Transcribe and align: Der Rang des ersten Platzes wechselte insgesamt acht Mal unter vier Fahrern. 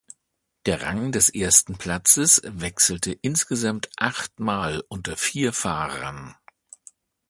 Der 0.65 0.81
Rang 0.81 1.11
des 1.11 1.29
ersten 1.29 1.77
Platzes 1.77 2.41
wechselte 2.43 3.11
insgesamt 3.21 3.87
acht 3.97 4.39
Mal 4.39 4.83
unter 4.89 5.15
vier 5.15 5.53
Fahrern. 5.53 6.33